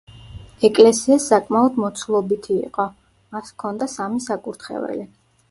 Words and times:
ეკლესიას 0.69 1.27
საკმაოდ 1.31 1.77
მოცულობითი 1.83 2.57
იყო, 2.69 2.87
მას 3.37 3.53
ჰქონდა 3.53 3.91
სამი 3.99 4.27
საკურთხეველი. 4.31 5.07